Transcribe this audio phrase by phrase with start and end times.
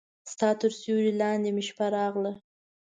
[0.31, 2.31] ستا تر سیوري لاندې مې شپه راغله